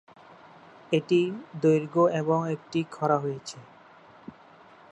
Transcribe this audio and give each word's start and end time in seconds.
এটা 0.91 1.21
দৈর্ঘ্য, 1.61 2.03
এবং 2.11 2.39
একটি 2.49 2.79
খরা 2.91 3.17
হয়েছে। 3.17 3.57